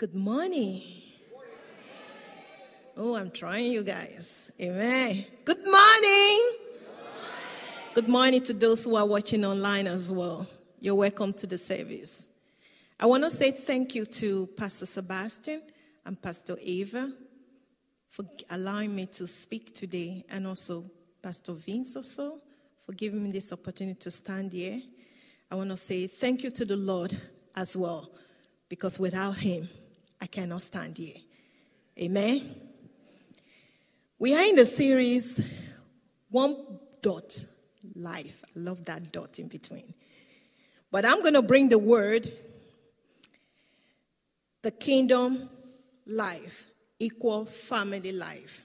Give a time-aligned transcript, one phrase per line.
[0.00, 0.80] Good morning.
[2.96, 4.50] Oh, I'm trying you guys.
[4.58, 5.26] Amen.
[5.44, 6.52] Good morning.
[7.92, 10.46] Good morning to those who are watching online as well.
[10.78, 12.30] You're welcome to the service.
[12.98, 15.60] I want to say thank you to Pastor Sebastian
[16.06, 17.12] and Pastor Eva
[18.08, 20.82] for allowing me to speak today, and also
[21.22, 22.38] Pastor Vince also
[22.86, 24.80] for giving me this opportunity to stand here.
[25.50, 27.14] I want to say thank you to the Lord
[27.54, 28.10] as well,
[28.70, 29.68] because without Him,
[30.20, 31.16] I cannot stand here.
[31.98, 32.54] Amen.
[34.18, 35.46] We are in the series
[36.28, 36.56] One
[37.00, 37.44] Dot
[37.94, 38.44] Life.
[38.44, 39.94] I love that dot in between.
[40.90, 42.30] But I'm going to bring the word,
[44.62, 45.48] the kingdom
[46.06, 46.68] life,
[46.98, 48.64] equal family life.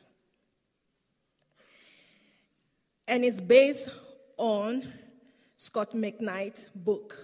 [3.07, 3.93] And it's based
[4.37, 4.83] on
[5.55, 7.15] Scot McKnight's book,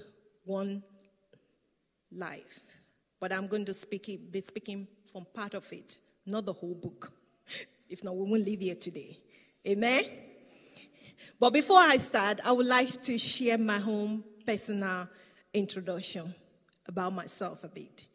[0.46, 0.84] One
[2.12, 2.81] Life.
[3.22, 7.14] But I'm going to speak, be speaking from part of it, not the whole book.
[7.88, 9.16] If not, we won't leave here today.
[9.68, 10.04] Amen?
[11.40, 15.08] But before I start, I would like to share my own personal
[15.54, 16.34] introduction
[16.88, 18.08] about myself a bit.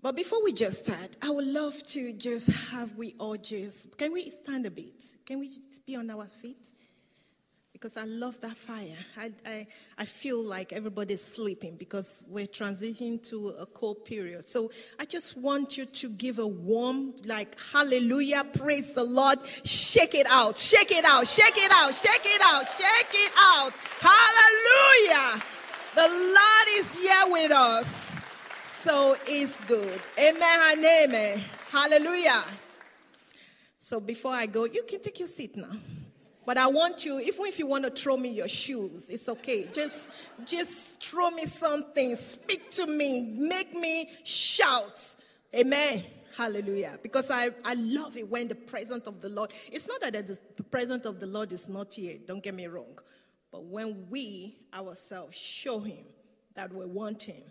[0.00, 4.12] But before we just start, I would love to just have we all just, can
[4.12, 5.02] we stand a bit?
[5.26, 5.50] Can we
[5.86, 6.70] be on our feet?
[7.80, 8.98] Because I love that fire.
[9.16, 14.44] I, I, I feel like everybody's sleeping because we're transitioning to a cold period.
[14.44, 19.38] So I just want you to give a warm, like, hallelujah, praise the Lord.
[19.64, 23.72] Shake it out, shake it out, shake it out, shake it out, shake it out.
[23.98, 25.42] Hallelujah.
[25.94, 28.18] The Lord is here with us.
[28.60, 29.98] So it's good.
[30.18, 31.40] Amen and amen.
[31.72, 32.42] Hallelujah.
[33.78, 35.72] So before I go, you can take your seat now.
[36.50, 39.68] But I want you, even if you want to throw me your shoes, it's okay.
[39.72, 40.10] Just,
[40.44, 42.16] just throw me something.
[42.16, 43.36] Speak to me.
[43.38, 45.14] Make me shout.
[45.54, 46.02] Amen.
[46.36, 46.98] Hallelujah.
[47.04, 50.64] Because I, I love it when the presence of the Lord, it's not that the
[50.64, 52.98] presence of the Lord is not here, don't get me wrong.
[53.52, 56.04] But when we ourselves show Him
[56.56, 57.44] that we want Him,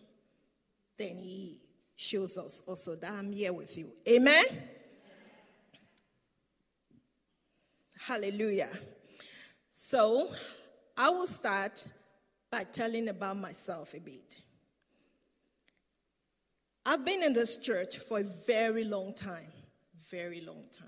[0.98, 1.62] then he
[1.96, 3.94] shows us also that I'm here with you.
[4.10, 4.44] Amen?
[8.06, 8.70] Hallelujah.
[9.70, 10.30] So
[10.98, 11.88] I will start
[12.52, 14.42] by telling about myself a bit.
[16.86, 19.52] I've been in this church for a very long time.
[20.10, 20.88] Very long time.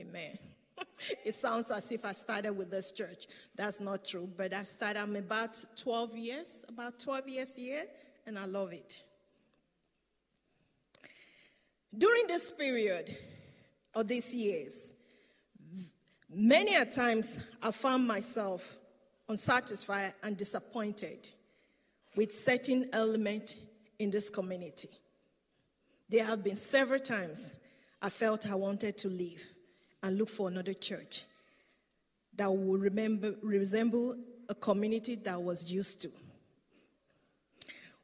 [0.00, 0.38] Amen.
[1.24, 3.26] it sounds as if I started with this church.
[3.54, 7.84] That's not true, but I started, I'm about 12 years, about 12 years here,
[8.26, 9.02] and I love it.
[11.96, 13.16] During this period
[13.94, 14.94] of these years,
[16.32, 18.76] many a times I found myself
[19.28, 21.28] unsatisfied and disappointed
[22.14, 23.56] with certain element
[23.98, 24.88] in this community.
[26.08, 27.54] There have been several times
[28.00, 29.44] I felt I wanted to leave
[30.02, 31.24] and look for another church
[32.36, 34.16] that would remember, resemble
[34.48, 36.08] a community that I was used to.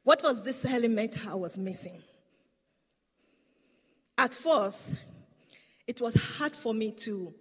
[0.03, 2.01] What was this element I was missing?
[4.17, 4.95] At first,
[5.87, 7.33] it was hard for me to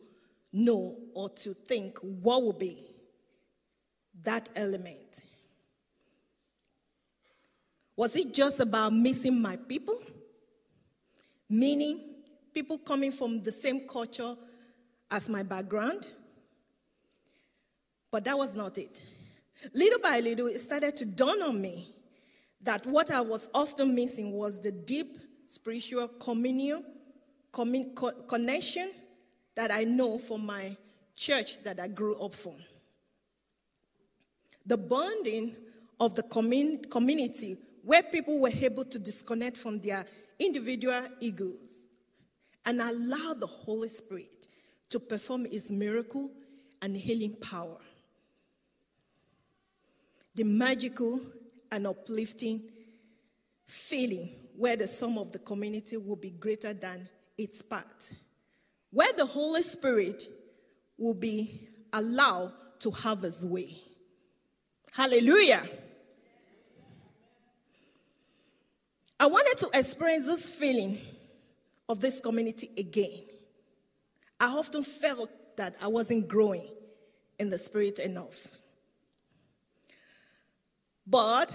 [0.52, 2.92] know or to think what would be
[4.22, 5.24] that element.
[7.96, 9.98] Was it just about missing my people?
[11.48, 12.00] Meaning,
[12.54, 14.34] people coming from the same culture
[15.10, 16.08] as my background?
[18.10, 19.04] But that was not it.
[19.74, 21.94] Little by little, it started to dawn on me
[22.62, 26.84] that what I was often missing was the deep spiritual communion,
[27.52, 28.90] commun- co- connection
[29.54, 30.76] that I know from my
[31.16, 32.56] church that I grew up from.
[34.66, 35.54] The bonding
[36.00, 40.06] of the commun- community where people were able to disconnect from their
[40.38, 41.82] individual egos
[42.64, 44.46] and allow the Holy Spirit
[44.88, 46.30] to perform his miracle
[46.80, 47.78] and healing power.
[50.34, 51.20] The magical
[51.70, 52.62] and uplifting
[53.66, 57.08] feeling where the sum of the community will be greater than
[57.38, 58.14] its part,
[58.92, 60.28] where the Holy Spirit
[60.96, 63.76] will be allowed to have his way.
[64.92, 65.62] Hallelujah.
[69.18, 70.98] I wanted to experience this feeling
[71.88, 73.20] of this community again.
[74.38, 76.66] I often felt that I wasn't growing
[77.38, 78.46] in the spirit enough.
[81.06, 81.54] But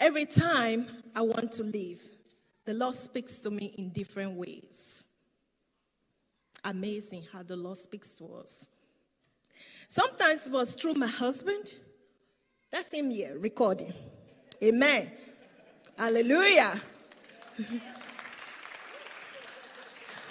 [0.00, 0.86] Every time
[1.16, 2.00] I want to leave,
[2.68, 5.06] the Lord speaks to me in different ways.
[6.62, 8.68] Amazing how the Lord speaks to us.
[9.88, 11.72] Sometimes it was through my husband,
[12.70, 13.90] FM here recording.
[14.62, 15.10] Amen.
[15.96, 16.74] Hallelujah.
[17.56, 17.74] Who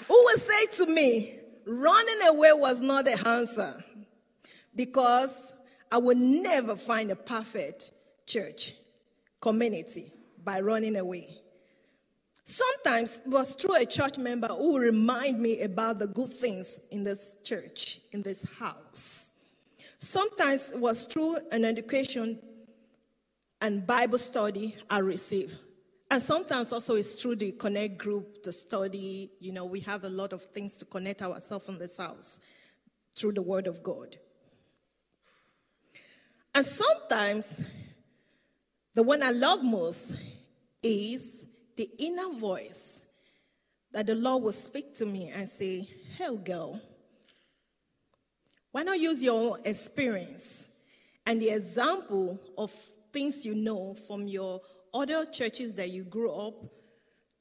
[0.08, 3.74] will say to me, running away was not the answer
[4.76, 5.56] because
[5.92, 7.90] I will never find a perfect
[8.28, 8.76] church
[9.42, 10.12] community
[10.44, 11.42] by running away.
[12.50, 16.80] Sometimes it was through a church member who would remind me about the good things
[16.92, 19.32] in this church, in this house.
[19.98, 22.40] Sometimes it was through an education
[23.60, 25.58] and Bible study I received.
[26.10, 29.30] And sometimes also it's through the connect group, the study.
[29.42, 32.40] You know, we have a lot of things to connect ourselves in this house
[33.14, 34.16] through the Word of God.
[36.56, 37.62] And sometimes
[38.94, 40.16] the one I love most
[40.82, 41.47] is
[41.78, 43.06] the inner voice
[43.92, 45.88] that the Lord will speak to me and say,
[46.18, 46.82] Hell, girl,
[48.72, 50.70] why not use your experience
[51.26, 52.72] and the example of
[53.14, 54.60] things you know from your
[54.94, 56.54] other churches that you grew up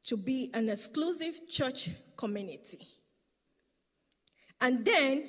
[0.05, 2.87] to be an exclusive church community?
[4.61, 5.29] And then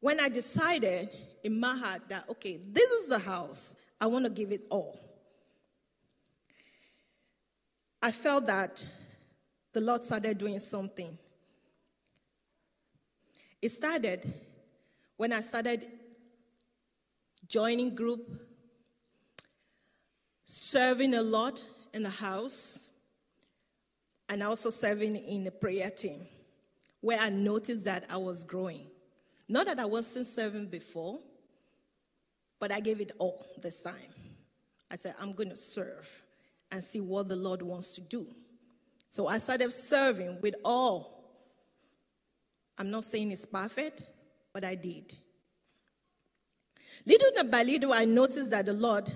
[0.00, 1.08] when I decided
[1.42, 4.98] in my heart that, okay, this is the house, I want to give it all.
[8.06, 8.86] I felt that
[9.72, 11.18] the Lord started doing something.
[13.60, 14.32] It started
[15.16, 15.88] when I started
[17.48, 18.20] joining group,
[20.44, 21.64] serving a lot
[21.94, 22.90] in the house,
[24.28, 26.20] and also serving in the prayer team,
[27.00, 28.86] where I noticed that I was growing.
[29.48, 31.18] Not that I wasn't serving before,
[32.60, 34.14] but I gave it all this time.
[34.92, 36.22] I said, I'm going to serve
[36.70, 38.26] and see what the Lord wants to do.
[39.08, 41.16] So I started serving with all.
[42.78, 44.04] I'm not saying it's perfect,
[44.52, 45.14] but I did.
[47.06, 49.10] Little by little, I noticed that the Lord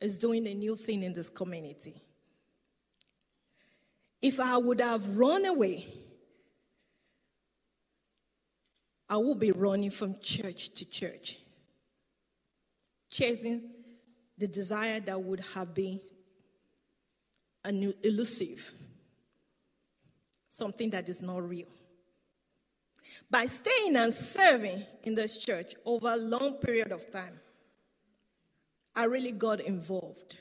[0.00, 1.94] is doing a new thing in this community.
[4.20, 5.86] If I would have run away,
[9.08, 11.38] I would be running from church to church,
[13.10, 13.70] chasing
[14.38, 16.00] the desire that would have been
[17.64, 18.72] and elusive,
[20.48, 21.68] something that is not real.
[23.30, 27.34] By staying and serving in this church over a long period of time,
[28.94, 30.36] I really got involved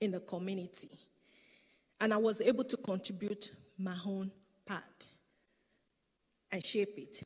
[0.00, 0.90] in the community.
[2.00, 4.30] And I was able to contribute my own
[4.66, 5.08] part
[6.50, 7.22] and shape it.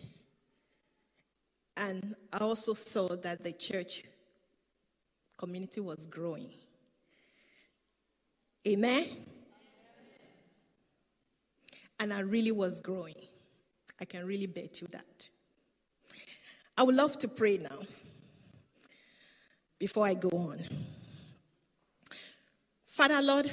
[1.77, 4.05] And I also saw that the church
[5.37, 6.51] community was growing.
[8.67, 9.07] Amen?
[12.01, 13.15] And I really was growing.
[14.01, 15.31] I can really bet you that.
[16.77, 17.79] I would love to pray now
[19.79, 20.59] before I go on.
[22.87, 23.51] Father, Lord,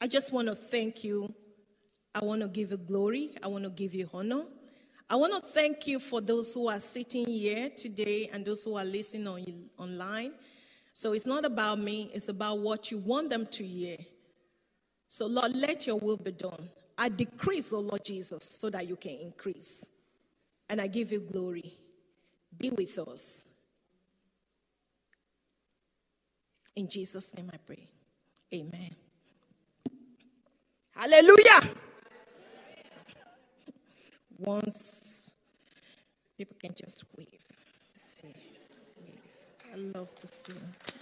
[0.00, 1.32] I just want to thank you.
[2.14, 3.30] I want to give you glory.
[3.42, 4.44] I want to give you honor.
[5.10, 8.76] I want to thank you for those who are sitting here today and those who
[8.76, 9.44] are listening on,
[9.78, 10.32] online.
[10.92, 13.96] So it's not about me, it's about what you want them to hear.
[15.08, 16.68] So, Lord, let your will be done.
[16.98, 19.90] I decrease, oh Lord Jesus, so that you can increase.
[20.70, 21.74] And I give you glory.
[22.58, 23.46] Be with us.
[26.76, 27.88] In Jesus' name I pray.
[28.54, 28.90] Amen.
[30.94, 31.60] Hallelujah.
[34.38, 35.30] Once
[36.38, 37.28] people can just wave.
[38.24, 39.20] Wave.
[39.72, 40.56] I love to sing.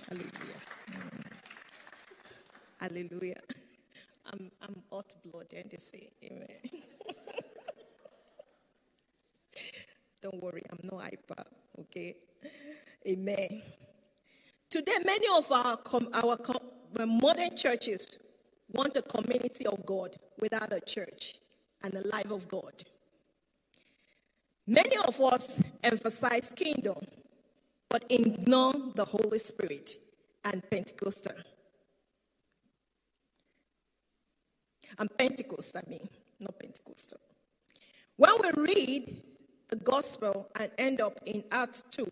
[0.08, 0.62] Hallelujah.
[0.92, 1.24] Mm.
[2.80, 3.40] Hallelujah.
[4.32, 6.60] I'm, I'm hot blooded, they say, Amen.
[10.22, 11.44] Don't worry, I'm no hyper,
[11.80, 12.16] okay?
[13.06, 13.62] Amen.
[14.68, 15.78] Today, many of our,
[16.14, 18.18] our modern churches
[18.72, 21.34] want a community of God without a church
[21.84, 22.72] and a life of God.
[24.66, 26.96] Many of us emphasize kingdom,
[27.88, 29.96] but ignore the Holy Spirit
[30.44, 31.36] and Pentecostal.
[34.98, 36.08] And Pentecost, I mean,
[36.40, 37.20] not Pentecostal.
[38.16, 39.22] When we read
[39.68, 42.10] the gospel and end up in Acts 2,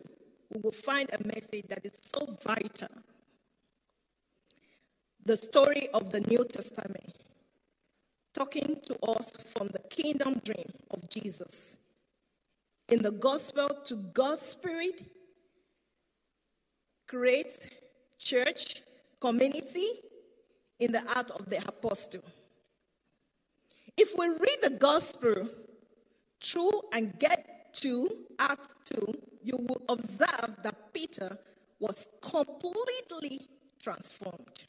[0.53, 2.89] we will find a message that is so vital.
[5.25, 7.15] The story of the New Testament,
[8.33, 11.79] talking to us from the kingdom dream of Jesus.
[12.89, 15.01] In the gospel, to God's Spirit,
[17.07, 17.69] create
[18.19, 18.81] church,
[19.19, 19.87] community
[20.79, 22.21] in the art of the apostle.
[23.97, 25.49] If we read the gospel
[26.41, 28.09] through and get to
[28.39, 31.37] Act 2, you will observe that Peter
[31.79, 33.41] was completely
[33.81, 34.65] transformed.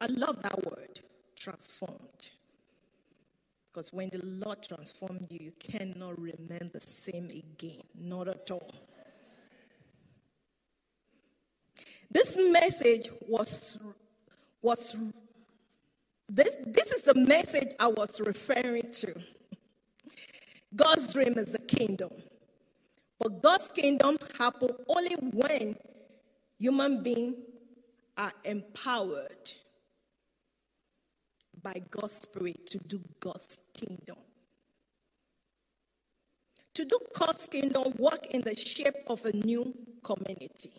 [0.00, 1.00] I love that word,
[1.38, 2.30] transformed.
[3.66, 7.82] Because when the Lord transformed you, you cannot remain the same again.
[7.94, 8.74] Not at all.
[12.10, 13.78] This message was,
[14.62, 14.96] was
[16.28, 19.14] this, this is the message I was referring to.
[20.74, 22.10] God's dream is the kingdom.
[23.18, 25.76] But God's kingdom happens only when
[26.58, 27.36] human beings
[28.16, 29.50] are empowered
[31.62, 34.16] by God's Spirit to do God's kingdom.
[36.74, 40.70] To do God's kingdom, work in the shape of a new community.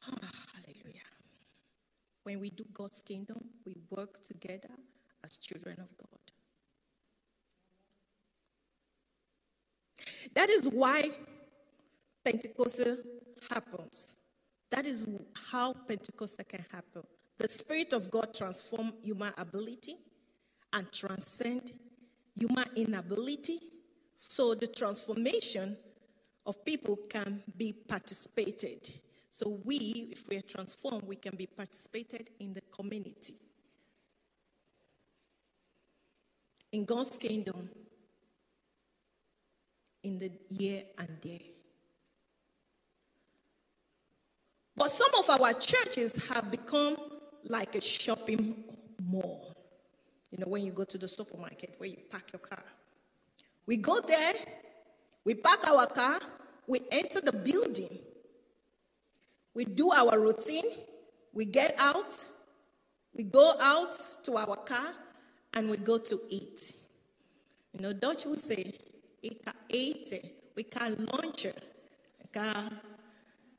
[0.00, 1.08] hallelujah.
[2.28, 4.68] When we do God's kingdom, we work together
[5.24, 6.20] as children of God.
[10.34, 11.04] That is why
[12.22, 12.98] Pentecostal
[13.50, 14.18] happens.
[14.70, 15.06] That is
[15.50, 17.02] how Pentecostal can happen.
[17.38, 19.94] The Spirit of God transform human ability
[20.74, 21.72] and transcend
[22.34, 23.58] human inability.
[24.20, 25.78] So the transformation
[26.44, 28.86] of people can be participated.
[29.38, 33.36] So we, if we are transformed, we can be participated in the community.
[36.72, 37.70] In God's kingdom,
[40.02, 41.52] in the year and day.
[44.74, 46.96] But some of our churches have become
[47.44, 48.64] like a shopping
[49.00, 49.54] mall.
[50.32, 52.64] You know, when you go to the supermarket where you park your car.
[53.66, 54.34] We go there,
[55.24, 56.18] we park our car,
[56.66, 58.00] we enter the building,
[59.58, 60.70] we do our routine,
[61.32, 62.28] we get out,
[63.12, 63.90] we go out
[64.22, 64.94] to our car,
[65.54, 66.74] and we go to eat.
[67.72, 68.72] You know, Dutch would say,
[69.68, 70.14] eat,
[70.54, 71.60] we can launch it.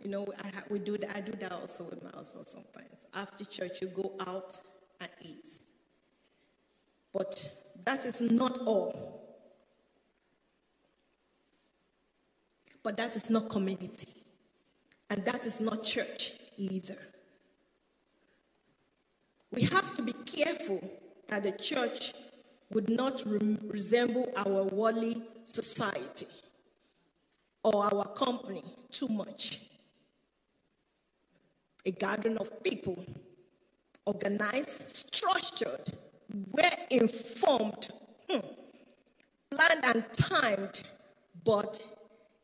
[0.01, 1.17] You know, I, we do that.
[1.17, 3.05] I do that also with my husband sometimes.
[3.13, 4.57] After church, you go out
[5.01, 5.59] and eat.
[7.11, 7.45] But
[7.83, 9.19] that is not all.
[12.83, 14.07] But that is not community.
[15.09, 16.97] And that is not church either.
[19.51, 20.79] We have to be careful
[21.27, 22.13] that the church
[22.71, 26.27] would not re- resemble our worldly society
[27.63, 29.69] or our company too much
[31.85, 33.03] a gathering of people,
[34.05, 35.93] organized, structured,
[36.51, 37.89] well informed,
[38.29, 38.39] hmm,
[39.49, 40.83] planned and timed,
[41.43, 41.83] but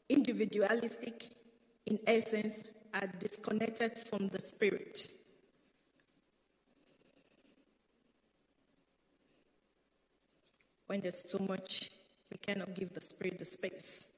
[0.09, 1.29] individualistic
[1.87, 2.63] in essence,
[2.93, 5.07] are disconnected from the spirit.
[10.87, 11.89] When there's too much,
[12.31, 14.13] we cannot give the spirit the space.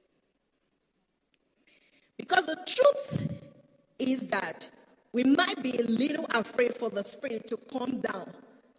[2.17, 3.39] Because the truth
[3.99, 4.69] is that
[5.13, 8.31] we might be a little afraid for the Spirit to come down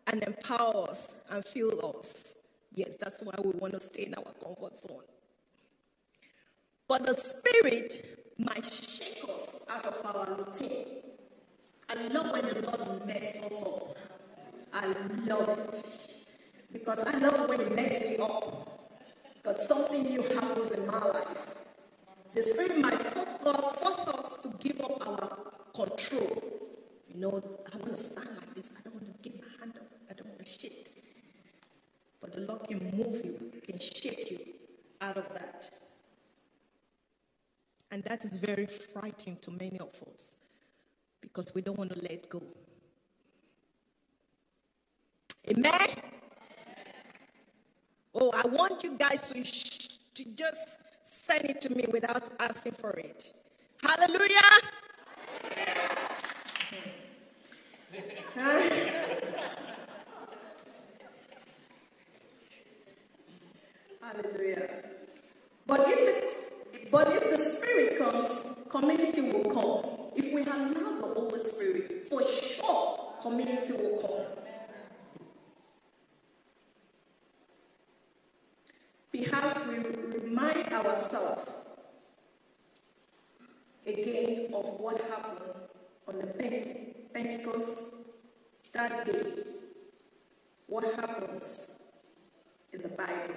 [0.07, 2.37] and empower us and fill us.
[2.75, 5.03] Yes, that's why we want to stay in our comfort zone.
[6.87, 10.87] But the Spirit might shake us out of our routine.
[11.91, 13.97] I love when the Lord messes us up.
[14.73, 14.87] I
[15.27, 16.27] love it.
[16.73, 18.91] Because I love when He messes me up.
[19.37, 21.55] Because something new happens in my life.
[22.35, 25.39] The Spirit might force us to give up our
[25.75, 26.43] control.
[27.09, 27.31] You know,
[27.73, 28.71] I want to stand like this.
[28.79, 29.87] I don't want to give my hand up.
[30.11, 30.91] I don't want to shake.
[32.21, 34.39] But the Lord can move you, can shake you
[35.01, 35.71] out of that.
[37.91, 40.37] And that is very frightening to many of us
[41.23, 42.43] because we don't want to let go.
[45.51, 45.73] Amen?
[48.15, 52.73] Oh, I want you guys to, sh- to just send it to me without asking
[52.73, 53.33] for it.
[53.83, 54.37] Hallelujah.
[64.03, 64.71] Hallelujah.
[65.67, 67.38] But if, the, but if the
[68.79, 69.91] community will come.
[70.17, 74.45] If we allow the Holy Spirit, for sure, community will come.
[79.13, 79.77] Perhaps we
[80.21, 81.51] remind ourselves
[83.87, 85.55] again of what happened
[86.07, 86.27] on the
[87.15, 87.95] Pentecost
[88.75, 89.45] that day.
[90.69, 91.81] What happens
[92.73, 93.35] in the Bible?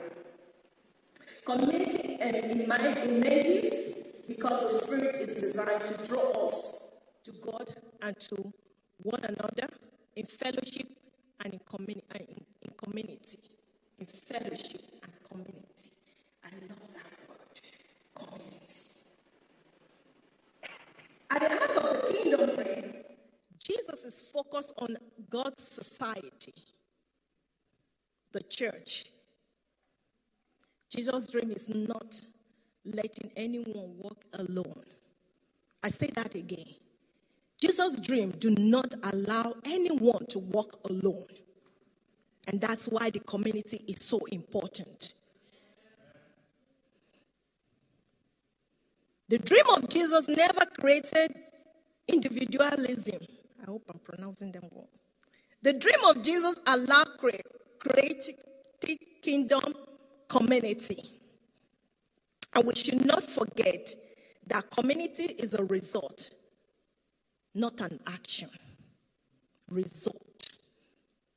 [1.46, 3.96] Community emerges
[4.28, 6.92] because the Spirit is designed to draw us
[7.24, 7.68] to God
[8.02, 8.54] and to
[9.04, 9.68] one another
[10.16, 10.88] in fellowship
[11.44, 13.40] and in, communi- in, in community.
[14.00, 15.90] In fellowship and community.
[16.44, 17.48] I love that word.
[24.62, 24.98] Focus on
[25.30, 26.54] God's society,
[28.32, 29.06] the church.
[30.90, 32.22] Jesus' dream is not
[32.86, 34.84] letting anyone walk alone.
[35.84, 36.66] I say that again.
[37.60, 41.28] Jesus' dream do not allow anyone to walk alone.
[42.48, 45.14] And that's why the community is so important.
[49.30, 51.36] The dream of Jesus never created
[52.08, 53.20] individualism.
[53.62, 54.90] I hope I'm pronouncing them well.
[55.62, 57.08] The dream of Jesus allowed
[57.80, 58.36] creating
[59.22, 59.62] kingdom
[60.28, 61.04] community.
[62.54, 63.96] And we should not forget
[64.48, 66.32] that community is a result,
[67.54, 68.50] not an action.
[69.70, 70.26] Result.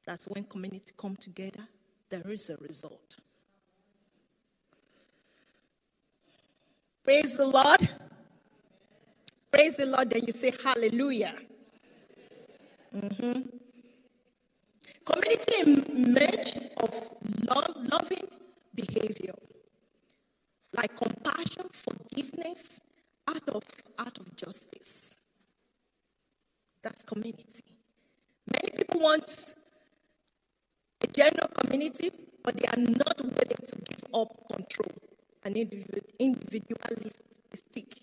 [0.07, 1.69] That's when community come together,
[2.11, 3.16] there is a result.
[7.04, 7.88] Praise the Lord.
[9.52, 11.35] Praise the Lord, then you say hallelujah.
[12.94, 13.40] Mm-hmm.
[15.04, 17.10] Community emerge of
[17.48, 18.28] love, loving
[18.74, 19.34] behavior,
[20.76, 22.80] like compassion, forgiveness,
[23.28, 23.62] out of
[23.98, 25.18] out of justice.
[26.82, 27.62] That's community.
[28.52, 29.54] Many people want
[31.00, 32.10] a general community,
[32.44, 34.92] but they are not willing to give up control
[35.44, 37.94] and individualistic.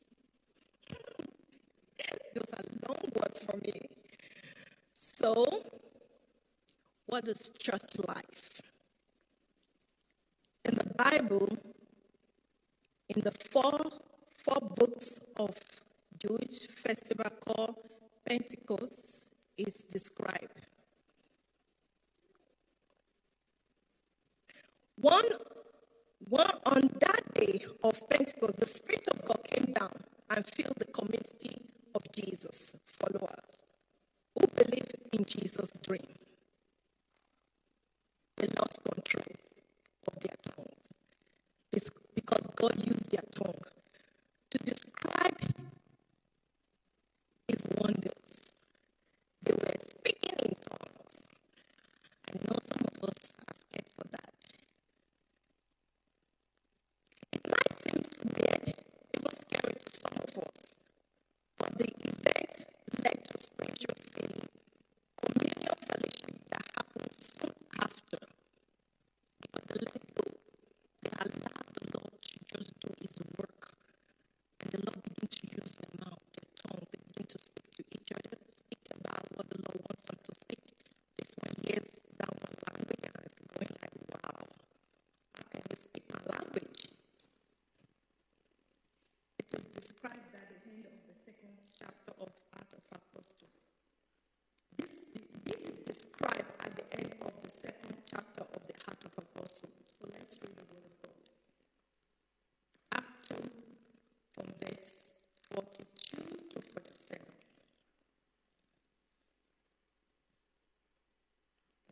[2.33, 3.87] Those are long words for me.
[4.93, 5.45] So,
[7.05, 8.61] what is church life?
[10.65, 11.47] In the Bible,
[13.09, 13.79] in the four,
[14.43, 15.55] four books of
[16.17, 17.75] Jewish festival called
[19.57, 20.61] Is described.
[24.97, 25.25] One,
[26.29, 29.91] one on that day of Pentecost, the Spirit of God came down
[30.29, 31.61] and filled the community
[31.95, 33.57] of Jesus' followers
[34.35, 36.01] who believed in Jesus' dream.
[38.37, 39.35] They lost control
[40.07, 40.75] of their tongues
[42.15, 43.61] because God used their tongue
[44.51, 45.37] to describe
[47.47, 48.47] his wonders.
[49.43, 51.27] They were speaking in tongues.
[52.27, 54.33] I know some of us are scared for that.
[57.33, 58.03] It might seem
[58.35, 58.75] weird,
[59.15, 60.75] even scary to some of us,
[61.57, 62.65] but the event
[63.03, 64.49] led to spiritual feeling,
[65.17, 68.19] communion fellowship that happened soon after.
[69.41, 70.25] Because they let go.
[71.03, 73.73] They allowed the Lord to just do his work.
[74.61, 76.85] And the Lord began to use their mouth, their tongue.
[76.91, 80.33] They begin to speak to each other, speak about what the Lord wants them to
[80.35, 80.63] speak.
[81.17, 84.41] This one hears that one language and it's going like, wow,
[85.35, 86.81] how can they speak my language?
[89.39, 93.29] It is described at the end of the second chapter of Acts of Apostles.
[94.77, 94.91] This,
[95.45, 99.73] this is described at the end of the second chapter of the Heart of Apostles.
[99.99, 101.17] So let's read the word of God.
[102.93, 103.51] Act 2
[104.33, 105.11] from verse
[105.53, 106.17] 42
[106.53, 107.21] to 47.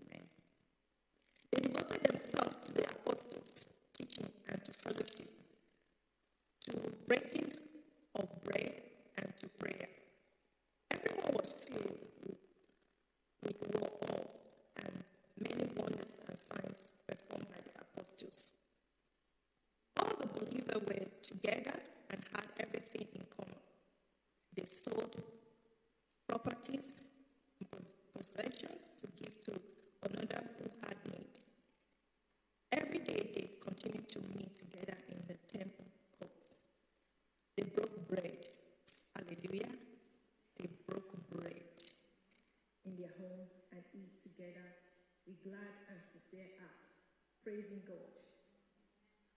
[0.01, 0.25] Amen.
[1.51, 3.65] They devoted themselves to the apostles'
[3.97, 5.29] teaching and to fellowship,
[6.65, 6.71] to
[7.07, 7.51] breaking
[8.15, 8.81] of bread
[9.17, 9.89] and to prayer.
[10.91, 12.05] Everyone was filled
[13.43, 14.25] with awe,
[14.77, 15.03] and
[15.39, 18.53] many wonders and signs performed by the apostles.
[19.97, 21.79] All the believers were together
[22.11, 23.59] and had everything in common.
[24.55, 25.15] They sold
[26.27, 26.95] properties
[27.71, 29.53] and possessions to give to
[30.03, 31.33] another who had need.
[32.71, 35.85] Every day they continued to meet together in the temple
[36.17, 36.55] courts.
[37.55, 38.37] They broke bread.
[39.49, 39.81] Hallelujah.
[40.61, 41.73] They broke bread
[42.85, 44.61] in their home and eat together
[45.25, 46.77] with glad and sincere heart,
[47.41, 48.13] praising God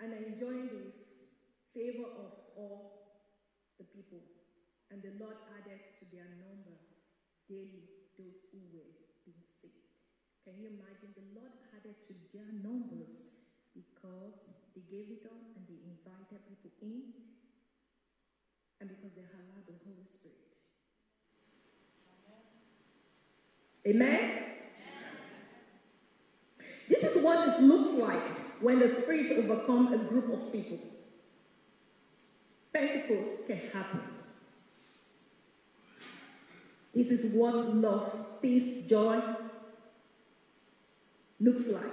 [0.04, 0.92] and enjoying the
[1.72, 2.28] favor of
[2.60, 3.24] all
[3.80, 4.20] the people.
[4.92, 6.76] And the Lord added to their number
[7.48, 7.88] daily
[8.20, 8.92] those who were
[9.24, 9.96] being saved.
[10.44, 11.16] Can you imagine?
[11.16, 13.32] The Lord added to their numbers
[13.72, 14.44] because
[14.76, 17.16] they gave it up and they invited people in
[18.82, 20.36] and because they the Holy Spirit.
[23.86, 24.44] Amen?
[26.88, 28.22] This is what it looks like
[28.60, 30.80] when the Spirit overcomes a group of people.
[32.72, 34.00] Pentecost can happen.
[36.92, 39.22] This is what love, peace, joy
[41.38, 41.84] looks like.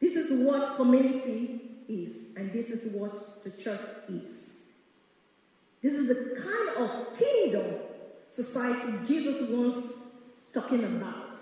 [0.00, 4.51] This is what community is, and this is what the church is.
[5.82, 7.66] This is the kind of kingdom
[8.28, 10.12] society Jesus wants
[10.52, 11.40] talking about.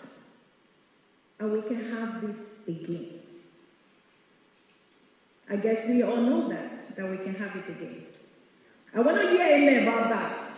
[1.38, 3.20] And we can have this again.
[5.48, 8.06] I guess we all know that, that we can have it again.
[8.94, 10.50] I want to hear amen about that.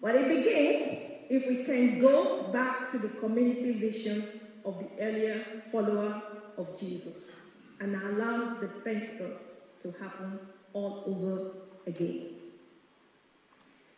[0.00, 4.22] But it begins if we can go back to the community vision
[4.64, 6.22] of the earlier follower
[6.56, 7.48] of Jesus
[7.80, 10.38] and allow the Pentecost to happen
[10.72, 11.50] all over
[11.86, 12.28] again.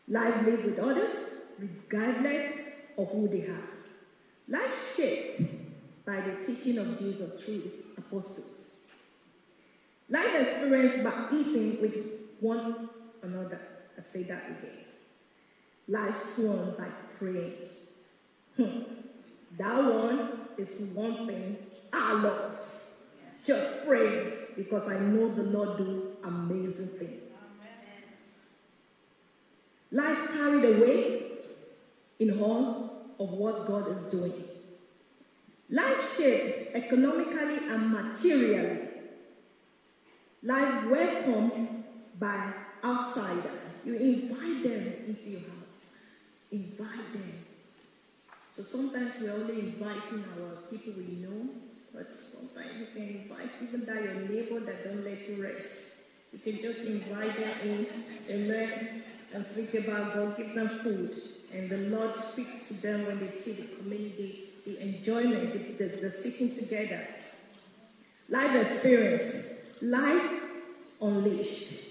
[0.09, 3.69] Life lived with others, regardless of who they are.
[4.49, 5.41] Life shaped
[6.05, 8.87] by the teaching of Jesus through his apostles.
[10.09, 11.97] Life experienced by eating with
[12.39, 12.89] one
[13.23, 13.61] another.
[13.97, 14.85] I say that again.
[15.89, 17.55] Life sworn by praying.
[18.57, 18.83] Hmm.
[19.59, 21.57] That one is one thing
[21.93, 22.61] I love.
[23.45, 27.23] Just pray because I know the Lord do amazing things.
[29.93, 31.23] Life carried away
[32.19, 34.33] in all of what God is doing.
[35.71, 38.89] Life shaped economically and materially.
[40.43, 41.85] Life welcomed
[42.19, 42.53] by
[42.85, 43.81] outsiders.
[43.85, 46.11] You invite them into your house.
[46.51, 47.46] Invite them.
[48.57, 51.51] So sometimes we're only inviting our people we know,
[51.93, 56.09] but sometimes you can invite even that your neighbor that don't let you rest.
[56.33, 57.87] You can just invite them in
[58.31, 59.03] and learn
[59.35, 61.13] and speak about God, give them food.
[61.53, 65.85] And the Lord speaks to them when they see the community, the enjoyment, the, the,
[66.01, 67.03] the sitting together.
[68.31, 70.45] Life experience, life
[71.03, 71.87] unleashed.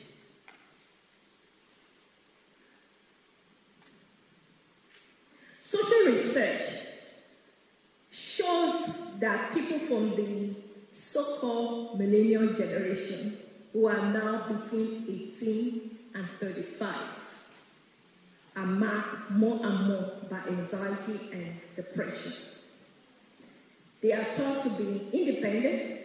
[5.65, 6.99] Social research
[8.11, 10.53] shows that people from the
[10.91, 13.33] so-called millennial generation
[13.71, 16.95] who are now between 18 and 35
[18.57, 22.33] are marked more and more by anxiety and depression.
[24.01, 25.97] They are taught to be independent,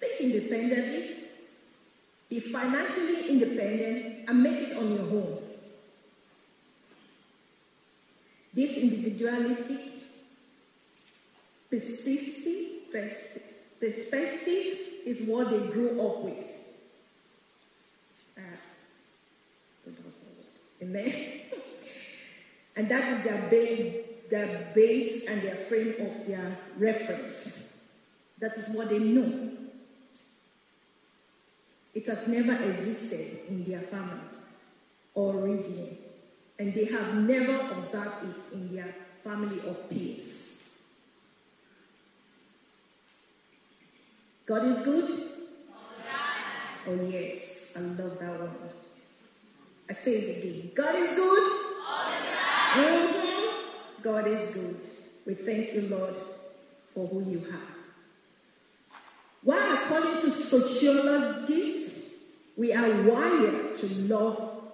[0.00, 1.16] think independently,
[2.28, 5.38] be financially independent, and make it on your own.
[8.52, 9.93] This individualistic
[13.80, 14.74] perspective
[15.06, 16.50] is what they grew up with.
[18.38, 18.42] Ah,
[20.82, 21.12] Amen.
[22.76, 27.94] and that is their base, their base and their frame of their reference.
[28.38, 29.50] That is what they know.
[31.94, 34.20] It has never existed in their family
[35.14, 35.96] or region,
[36.58, 40.63] and they have never observed it in their family of peers.
[44.46, 45.10] God is good?
[46.86, 48.50] Oh, yes, I love that one.
[49.88, 50.70] I say it again.
[50.76, 51.42] God is good.
[52.76, 54.02] Mm-hmm.
[54.02, 55.26] God is good.
[55.26, 56.14] We thank you, Lord,
[56.92, 57.74] for who you are.
[59.42, 62.16] While according to sociologists,
[62.56, 64.64] we are wired to love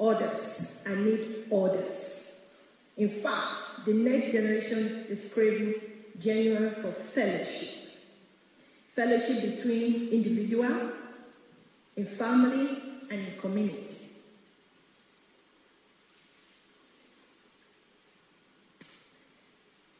[0.00, 2.58] others and need others.
[2.96, 5.74] In fact, the next generation is craving
[6.18, 7.81] genuine for fellowship.
[8.94, 10.92] Fellowship between individual,
[11.96, 12.68] in family,
[13.10, 14.12] and in community.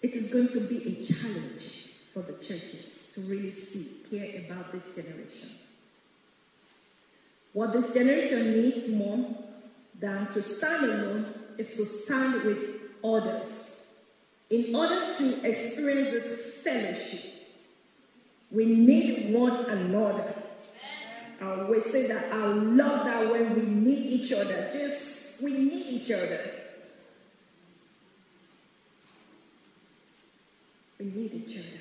[0.03, 4.73] It is going to be a challenge for the churches to really see, care about
[4.73, 5.51] this generation.
[7.53, 9.37] What this generation needs more
[9.99, 11.27] than to stand alone
[11.57, 14.07] is to stand with others.
[14.51, 17.32] In order to experience this fellowship,
[18.53, 20.35] we need one another.
[21.41, 24.69] I always say that I love that when we need each other.
[24.73, 26.39] Just we need each other.
[31.01, 31.79] We need each other.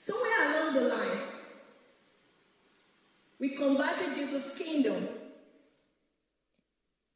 [0.00, 1.18] Somewhere along the line,
[3.38, 4.96] we converted Jesus' kingdom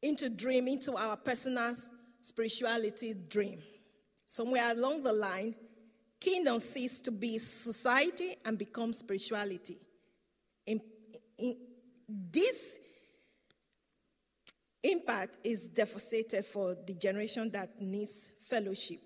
[0.01, 1.75] into dream, into our personal
[2.21, 3.57] spirituality dream.
[4.25, 5.55] Somewhere along the line,
[6.25, 9.79] kingdom ceased to be society and become spirituality.
[10.65, 10.81] In,
[11.37, 11.55] in,
[12.07, 12.79] this
[14.81, 19.01] impact is devastated for the generation that needs fellowship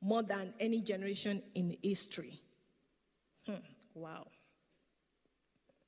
[0.00, 2.38] more than any generation in history.
[3.44, 3.54] Hmm,
[3.94, 4.28] wow.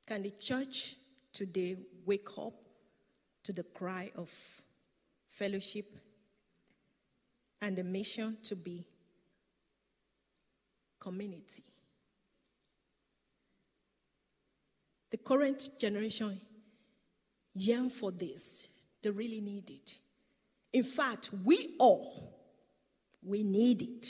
[0.08, 0.96] Can the church
[1.32, 2.54] today wake up
[3.44, 4.28] to the cry of
[5.28, 5.84] fellowship
[7.62, 8.84] and the mission to be
[11.00, 11.62] community?
[15.10, 16.38] The current generation
[17.54, 18.68] yearn for this.
[19.02, 19.98] They really need it.
[20.72, 22.34] In fact, we all,
[23.22, 24.06] we need it.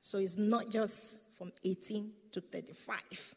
[0.00, 3.34] So it's not just from 18 to 35.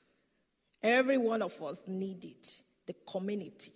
[0.81, 3.71] Every one of us need it, the community.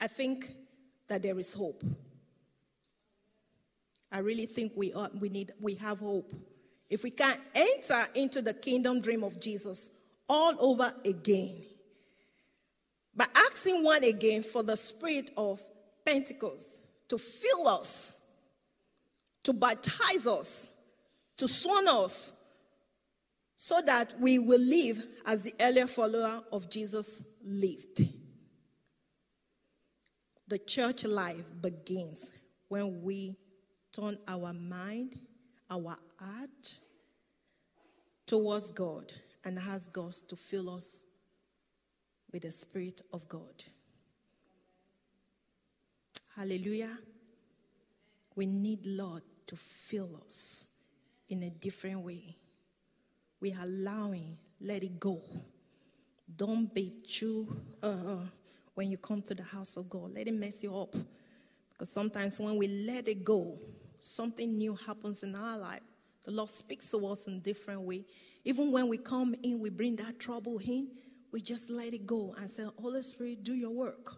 [0.00, 0.50] I think
[1.08, 1.82] that there is hope.
[4.10, 6.32] I really think we, are, we, need, we have hope.
[6.88, 9.90] If we can enter into the kingdom dream of Jesus
[10.28, 11.64] all over again,
[13.14, 15.60] by asking one again for the spirit of
[16.04, 18.26] Pentecost to fill us,
[19.42, 20.72] to baptize us,
[21.36, 22.32] to swan us,
[23.56, 28.02] so that we will live as the earlier follower of Jesus lived.
[30.46, 32.32] The church life begins
[32.68, 33.36] when we
[33.92, 35.18] turn our mind,
[35.70, 36.76] our heart
[38.26, 39.12] towards God
[39.44, 41.04] and ask God to fill us
[42.32, 43.64] with the Spirit of God.
[46.36, 46.96] Hallelujah.
[48.36, 50.74] We need Lord to fill us
[51.28, 52.22] in a different way.
[53.40, 55.20] We are allowing, let it go.
[56.36, 57.48] Don't be too,
[57.82, 58.18] uh,
[58.74, 60.94] when you come to the house of God, let it mess you up.
[61.70, 63.56] Because sometimes when we let it go,
[64.00, 65.80] something new happens in our life.
[66.24, 68.04] The Lord speaks to us in a different way.
[68.44, 70.88] Even when we come in, we bring that trouble in,
[71.32, 74.16] we just let it go and say, Holy Spirit, do your work.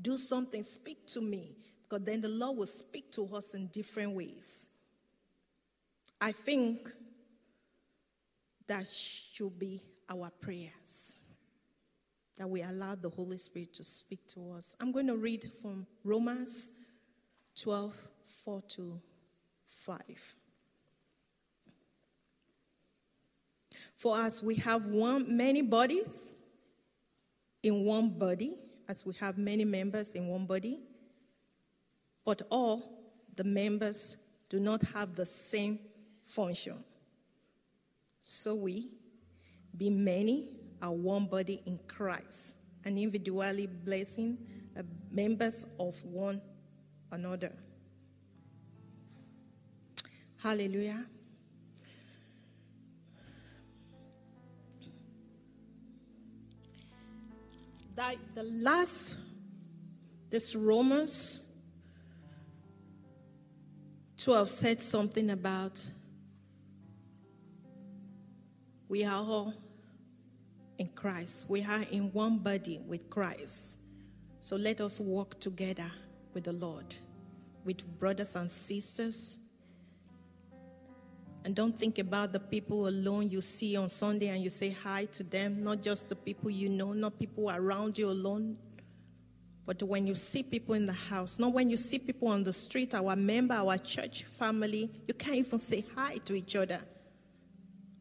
[0.00, 4.12] Do something, speak to me because then the Lord will speak to us in different
[4.12, 4.70] ways.
[6.20, 6.88] I think
[8.66, 11.26] that should be our prayers.
[12.38, 14.74] That we allow the Holy Spirit to speak to us.
[14.80, 16.78] I'm going to read from Romans
[17.60, 17.94] 12
[18.44, 19.00] 4 to
[19.86, 20.34] 5.
[23.96, 26.34] For us, we have one, many bodies
[27.62, 28.54] in one body,
[28.88, 30.80] as we have many members in one body
[32.24, 33.02] but all
[33.36, 34.16] the members
[34.48, 35.78] do not have the same
[36.24, 36.84] function.
[38.20, 38.92] So we,
[39.76, 44.38] be many, are one body in Christ, and individually blessing
[44.76, 46.40] uh, members of one
[47.10, 47.52] another.
[50.42, 51.06] Hallelujah.
[57.94, 59.18] That the last,
[60.30, 61.56] this Romans
[64.16, 65.88] 12 said something about
[68.88, 69.54] we are all
[70.78, 71.48] in Christ.
[71.48, 73.78] We are in one body with Christ.
[74.40, 75.90] So let us walk together
[76.34, 76.96] with the Lord,
[77.64, 79.38] with brothers and sisters.
[81.44, 85.06] And don't think about the people alone you see on Sunday and you say hi
[85.06, 88.56] to them, not just the people you know, not people around you alone.
[89.66, 92.52] But when you see people in the house, not when you see people on the
[92.52, 96.80] street, our member, our church family, you can't even say hi to each other.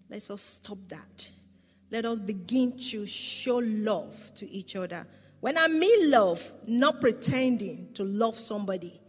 [0.09, 1.31] Let's us stop that.
[1.89, 5.07] Let us begin to show love to each other.
[5.39, 8.99] When I mean love, not pretending to love somebody,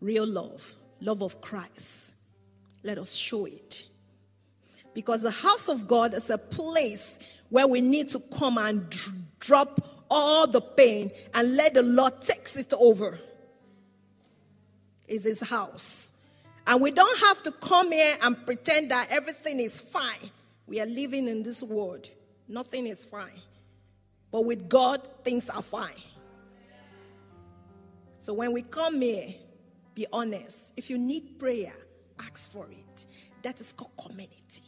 [0.00, 2.16] real love, love of Christ.
[2.82, 3.86] Let us show it.
[4.94, 7.18] Because the house of God is a place
[7.48, 8.84] where we need to come and
[9.40, 13.18] drop all the pain and let the Lord takes it over.
[15.08, 16.22] Is his house.
[16.66, 20.30] And we don't have to come here and pretend that everything is fine.
[20.66, 22.08] We are living in this world.
[22.48, 23.40] Nothing is fine.
[24.30, 25.90] But with God, things are fine.
[28.18, 29.28] So when we come here,
[29.94, 30.72] be honest.
[30.76, 31.72] If you need prayer,
[32.26, 33.06] ask for it.
[33.42, 34.62] That is called community.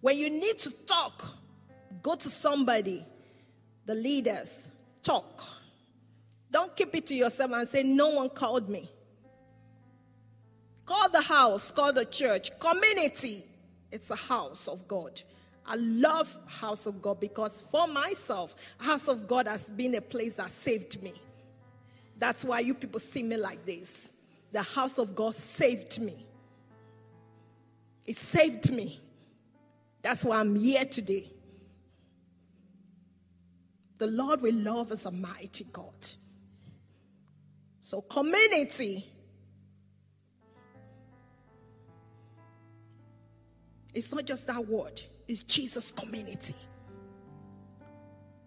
[0.00, 1.24] When you need to talk,
[2.02, 3.04] go to somebody,
[3.86, 4.70] the leaders,
[5.02, 5.42] talk.
[6.50, 8.88] Don't keep it to yourself and say, No one called me.
[10.86, 13.42] Call the house, call the church, community.
[13.90, 15.20] It's a house of God.
[15.66, 20.34] I love house of God because for myself, house of God has been a place
[20.36, 21.14] that saved me.
[22.18, 24.14] That's why you people see me like this.
[24.52, 26.26] The house of God saved me.
[28.06, 29.00] It saved me.
[30.02, 31.30] That's why I'm here today.
[33.98, 35.96] The Lord we love is a mighty God.
[37.80, 39.06] So, community
[43.94, 46.54] it's not just that word, it's Jesus' community.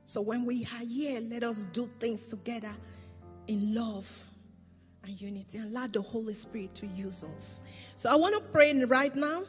[0.05, 2.73] So, when we are here, let us do things together
[3.47, 4.26] in love
[5.07, 7.61] and unity and allow the Holy Spirit to use us.
[7.95, 9.43] So, I want to pray right now.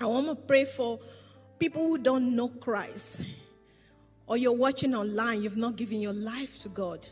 [0.00, 0.98] I want to pray for
[1.58, 3.24] people who don't know Christ,
[4.26, 7.06] or you're watching online, you've not given your life to God.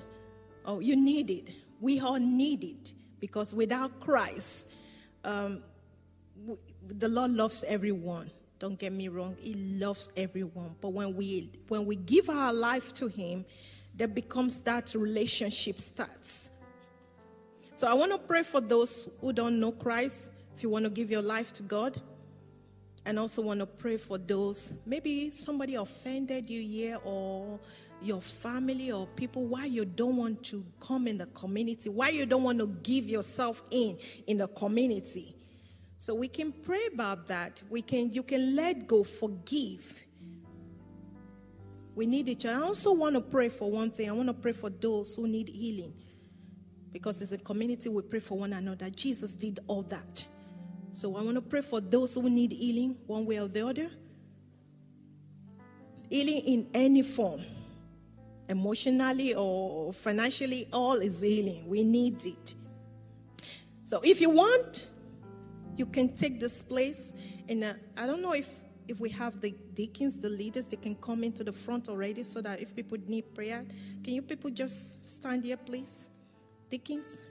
[0.65, 1.55] Oh, you need it.
[1.81, 4.75] We all need it because without Christ,
[5.25, 5.63] um,
[6.87, 8.31] the Lord loves everyone.
[8.59, 10.75] Don't get me wrong; He loves everyone.
[10.81, 13.45] But when we when we give our life to Him,
[13.95, 16.51] there becomes that relationship starts.
[17.83, 20.31] So I want to pray for those who don't know Christ.
[20.55, 22.01] If you want to give your life to God,
[23.07, 27.59] and also want to pray for those maybe somebody offended you here or
[28.01, 32.25] your family or people why you don't want to come in the community why you
[32.25, 35.35] don't want to give yourself in in the community.
[35.99, 37.65] So we can pray about that.
[37.69, 40.05] We can you can let go forgive.
[41.97, 42.63] We need each other.
[42.63, 44.09] I also want to pray for one thing.
[44.09, 45.95] I want to pray for those who need healing
[46.93, 50.27] because as a community we pray for one another jesus did all that
[50.93, 53.91] so I want to pray for those who need healing one way or the other.
[56.11, 57.41] Healing in any form,
[58.51, 61.67] emotionally or financially, all is healing.
[61.67, 62.55] We need it.
[63.83, 64.91] So if you want,
[65.77, 67.15] you can take this place.
[67.49, 68.49] And uh, I don't know if
[68.89, 72.43] if we have the deacons, the leaders, they can come into the front already so
[72.43, 73.65] that if people need prayer,
[74.05, 76.11] can you people just stand here, please?
[76.73, 77.27] Deacons,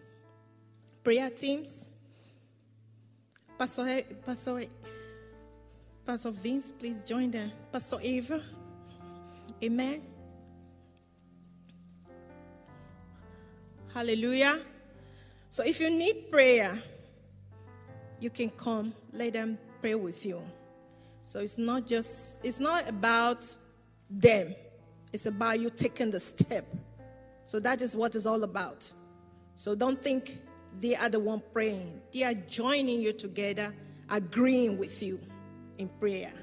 [1.04, 1.94] prayer teams.
[3.58, 4.62] Pastor, Pastor,
[6.06, 7.52] Pastor Vince, please join them.
[7.72, 8.40] Pastor Eva.
[9.64, 10.04] Amen.
[13.92, 14.60] Hallelujah.
[15.50, 16.78] So if you need prayer,
[18.20, 18.94] you can come.
[19.12, 20.40] Let them pray with you.
[21.26, 23.44] So it's not just, it's not about
[24.08, 24.54] them.
[25.12, 26.64] It's about you taking the step.
[27.46, 28.94] So that is what it's all about.
[29.56, 30.40] So don't think
[30.80, 32.02] they are the one praying.
[32.14, 33.74] They are joining you together,
[34.10, 35.20] agreeing with you
[35.78, 36.34] in prayer.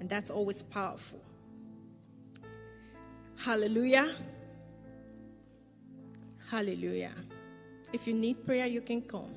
[0.00, 1.20] And that's always powerful.
[3.38, 4.14] Hallelujah.
[6.50, 7.12] Hallelujah.
[7.92, 9.34] If you need prayer, you can come.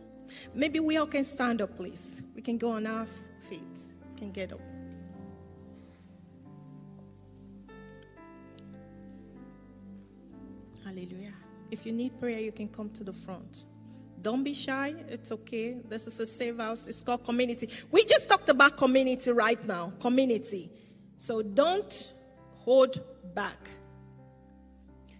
[0.54, 2.24] Maybe we all can stand up, please.
[2.36, 3.06] We can go on our
[3.50, 3.62] feet.
[4.12, 4.60] We can get up.
[10.84, 11.34] Hallelujah.
[11.74, 13.66] If you need prayer, you can come to the front.
[14.22, 14.94] Don't be shy.
[15.10, 15.82] It's okay.
[15.90, 16.88] This is a safe house.
[16.88, 17.68] It's called community.
[17.90, 19.92] We just talked about community right now.
[20.00, 20.70] Community.
[21.18, 22.14] So don't
[22.60, 23.02] hold
[23.34, 23.58] back.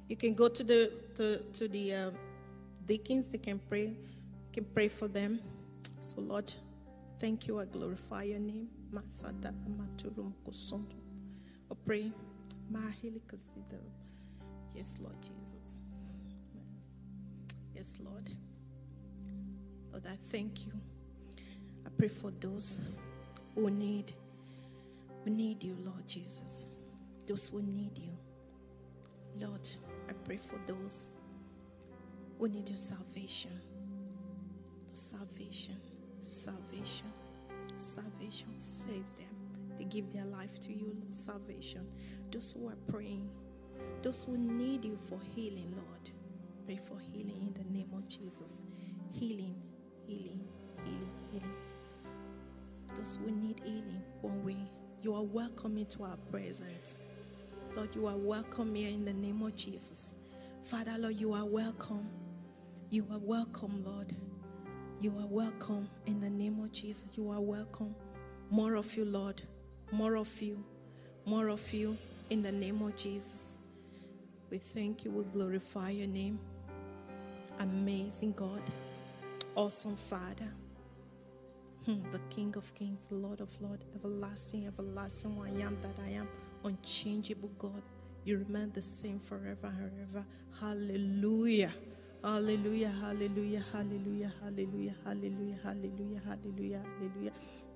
[0.08, 2.12] You can go to the to, to the uh,
[2.86, 3.30] deacons.
[3.30, 3.88] They can pray.
[3.88, 5.40] You can pray for them.
[6.02, 6.54] So Lord,
[7.18, 7.62] thank you.
[7.62, 8.70] I glorify your name.
[8.92, 10.98] Masada amaturum kusundu.
[11.72, 12.12] I pray.
[14.76, 15.82] Yes, Lord Jesus.
[17.76, 18.30] Yes, Lord.
[19.92, 20.74] Lord, I thank you.
[21.86, 22.82] I pray for those
[23.56, 24.14] who need,
[25.24, 26.68] who need you, Lord Jesus.
[27.28, 28.12] Those who need you.
[29.40, 29.68] Lord,
[30.10, 31.12] I pray for those
[32.40, 33.52] who need your salvation.
[34.94, 35.78] Salvation,
[36.20, 37.12] salvation,
[37.78, 38.50] salvation.
[38.56, 39.34] Save them.
[39.78, 41.14] They give their life to you, Lord.
[41.14, 41.88] Salvation.
[42.32, 43.30] Those who are praying,
[44.04, 46.10] those who need you for healing, Lord.
[46.66, 48.64] Pray for healing in the name of Jesus.
[49.12, 49.56] Healing
[50.08, 50.48] healing,
[50.84, 51.56] healing, healing.
[52.96, 54.58] Those who need healing one way,
[55.02, 56.98] you are welcome into our presence.
[57.76, 60.16] Lord, you are welcome here in the name of Jesus.
[60.64, 62.10] Father, Lord, you are welcome.
[62.90, 64.16] You are welcome, Lord.
[65.00, 67.18] You are welcome in the name of Jesus.
[67.18, 67.96] You are welcome.
[68.52, 69.42] More of you, Lord.
[69.92, 70.64] More of you.
[71.26, 71.98] More of you
[72.30, 73.60] in the name of Jesus.
[74.52, 75.12] We thank you.
[75.12, 76.40] We glorify your name.
[77.60, 78.62] Amazing God.
[79.56, 80.52] Awesome Father,
[81.86, 86.28] hmm, the King of Kings, Lord of Lords, everlasting, everlasting I am that I am,
[86.66, 87.84] unchangeable God.
[88.26, 90.26] You remain the same forever and ever.
[90.60, 91.72] Hallelujah.
[92.24, 97.32] Hallelujah, hallelujah, hallelujah, hallelujah, hallelujah, hallelujah, hallelujah, hallelujah,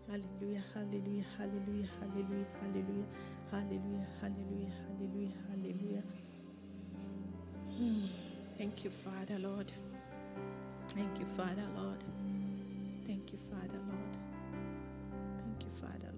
[0.08, 3.08] hallelujah, hallelujah, hallelujah, hallelujah, hallelujah,
[3.52, 4.74] hallelujah, hallelujah,
[5.50, 6.04] hallelujah,
[7.78, 8.27] hallelujah.
[8.58, 9.72] Thank you, Father, Lord.
[10.90, 12.04] Thank you, Father, Lord.
[13.06, 14.18] Thank you, Father, Lord.
[15.38, 16.12] Thank you, Father,